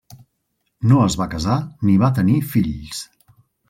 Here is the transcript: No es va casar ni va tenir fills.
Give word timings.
No 0.93 0.97
es 1.09 1.19
va 1.23 1.29
casar 1.35 1.59
ni 1.89 2.01
va 2.07 2.13
tenir 2.19 2.43
fills. 2.57 3.09